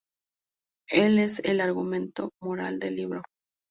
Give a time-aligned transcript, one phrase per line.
[0.89, 3.21] Él es el argumento moral del libro.